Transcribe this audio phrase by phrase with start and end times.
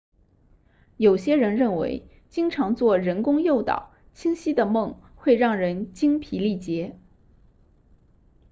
[0.97, 6.95] 有些人认为经常做人工诱导清晰的梦会让人精疲力竭